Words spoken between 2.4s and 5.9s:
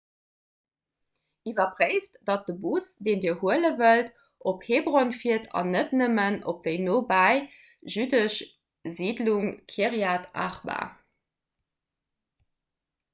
de bus deen dir huele wëllt op hebron fiert an